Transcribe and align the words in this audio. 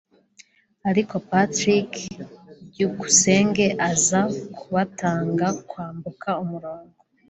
ariko 0.89 1.15
Patrick 1.29 1.91
Byukusenge 2.69 3.65
aza 3.91 4.21
kubatanga 4.57 5.47
kwambuka 5.69 6.29
umurongo 6.43 6.95